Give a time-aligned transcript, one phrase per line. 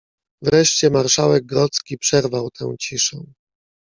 [0.43, 3.23] "Wreszcie marszałek grodzki przerwał tę ciszę."